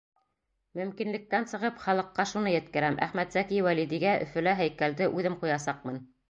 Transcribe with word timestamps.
Мөмкинлектән 0.77 1.43
сығып, 1.51 1.77
халыҡҡа 1.83 2.25
шуны 2.31 2.53
еткерәм: 2.53 2.97
Әхмәтзәки 3.09 3.61
Вәлидигә 3.69 4.15
Өфөлә 4.25 4.57
һәйкәлде 4.63 5.11
үҙем 5.21 5.39
ҡуясаҡмын! 5.45 6.03